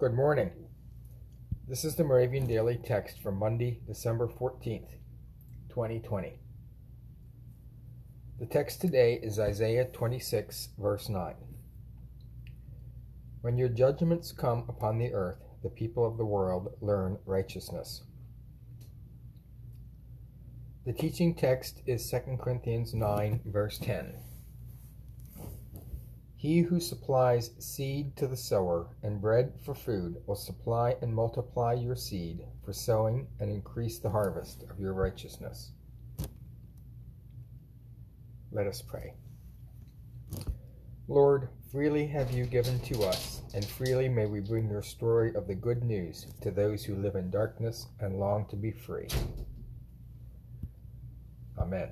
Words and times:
Good 0.00 0.14
morning. 0.14 0.50
This 1.68 1.84
is 1.84 1.94
the 1.94 2.04
Moravian 2.04 2.46
Daily 2.46 2.78
Text 2.82 3.20
for 3.22 3.30
Monday, 3.30 3.80
December 3.86 4.28
14th, 4.28 4.92
2020. 5.68 6.38
The 8.38 8.46
text 8.46 8.80
today 8.80 9.20
is 9.22 9.38
Isaiah 9.38 9.84
26, 9.92 10.70
verse 10.78 11.10
9. 11.10 11.34
When 13.42 13.58
your 13.58 13.68
judgments 13.68 14.32
come 14.32 14.64
upon 14.70 14.96
the 14.96 15.12
earth, 15.12 15.42
the 15.62 15.68
people 15.68 16.06
of 16.06 16.16
the 16.16 16.24
world 16.24 16.68
learn 16.80 17.18
righteousness. 17.26 18.04
The 20.86 20.94
teaching 20.94 21.34
text 21.34 21.82
is 21.84 22.10
2 22.10 22.38
Corinthians 22.40 22.94
9, 22.94 23.42
verse 23.44 23.76
10. 23.76 24.14
He 26.40 26.60
who 26.60 26.80
supplies 26.80 27.50
seed 27.58 28.16
to 28.16 28.26
the 28.26 28.34
sower 28.34 28.86
and 29.02 29.20
bread 29.20 29.52
for 29.62 29.74
food 29.74 30.22
will 30.26 30.36
supply 30.36 30.96
and 31.02 31.14
multiply 31.14 31.74
your 31.74 31.94
seed 31.94 32.46
for 32.64 32.72
sowing 32.72 33.26
and 33.40 33.50
increase 33.50 33.98
the 33.98 34.08
harvest 34.08 34.64
of 34.70 34.80
your 34.80 34.94
righteousness. 34.94 35.72
Let 38.50 38.66
us 38.66 38.80
pray. 38.80 39.12
Lord, 41.08 41.50
freely 41.70 42.06
have 42.06 42.30
you 42.30 42.46
given 42.46 42.80
to 42.80 43.02
us, 43.02 43.42
and 43.52 43.62
freely 43.62 44.08
may 44.08 44.24
we 44.24 44.40
bring 44.40 44.70
your 44.70 44.82
story 44.82 45.34
of 45.34 45.46
the 45.46 45.54
good 45.54 45.84
news 45.84 46.26
to 46.40 46.50
those 46.50 46.82
who 46.82 46.94
live 46.94 47.16
in 47.16 47.30
darkness 47.30 47.86
and 48.00 48.18
long 48.18 48.46
to 48.46 48.56
be 48.56 48.70
free. 48.70 49.08
Amen. 51.58 51.90